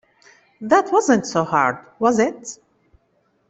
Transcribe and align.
That 0.61 0.91
wasn't 0.91 1.27
so 1.27 1.43
hard, 1.43 1.77
was 1.99 2.17
it? 2.17 2.57